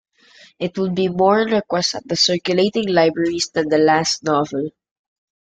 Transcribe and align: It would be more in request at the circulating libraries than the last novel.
It 0.57 0.79
would 0.79 0.95
be 0.95 1.09
more 1.09 1.43
in 1.43 1.51
request 1.53 1.93
at 1.93 2.07
the 2.07 2.15
circulating 2.15 2.87
libraries 2.87 3.49
than 3.51 3.69
the 3.69 3.77
last 3.77 4.23
novel. 4.23 4.71